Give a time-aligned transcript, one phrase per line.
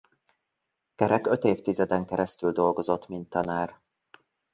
[0.95, 3.81] Kerek öt évtizeden keresztül dolgozott mint tanár.